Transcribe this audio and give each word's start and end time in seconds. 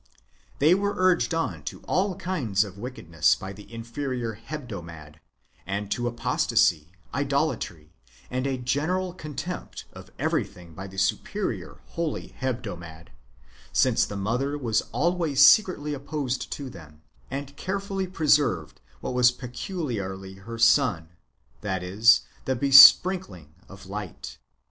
They 0.57 0.73
w^ere 0.73 0.95
urged 0.97 1.31
on 1.35 1.61
to 1.65 1.81
all 1.81 2.15
kinds 2.15 2.63
of 2.63 2.75
wickedness 2.79 3.35
by 3.35 3.53
the 3.53 3.71
inferior 3.71 4.33
Hebdomad, 4.33 5.19
and 5.67 5.91
to 5.91 6.07
apostasy, 6.07 6.91
idolatry, 7.13 7.93
and 8.31 8.47
a 8.47 8.57
general 8.57 9.13
contempt 9.13 9.85
for 9.93 10.05
everything 10.17 10.73
by 10.73 10.87
the 10.87 10.97
superior 10.97 11.81
holy 11.89 12.29
Hebdomad,^ 12.39 13.09
since 13.71 14.03
the 14.07 14.17
mother 14.17 14.57
was 14.57 14.81
always 14.91 15.45
secretly 15.45 15.93
opposed 15.93 16.51
to 16.51 16.71
them, 16.71 17.03
and 17.29 17.55
carefully 17.55 18.07
preserved 18.07 18.81
what 19.01 19.13
w^as 19.13 19.37
peculiarly 19.37 20.33
her 20.33 20.57
own, 20.79 21.09
that 21.61 21.83
is, 21.83 22.21
the 22.45 22.55
besprink 22.55 23.29
ling 23.29 23.53
of 23.69 23.85
light. 23.85 24.39